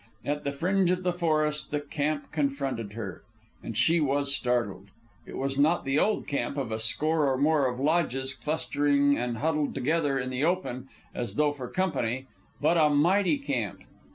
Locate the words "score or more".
6.79-7.67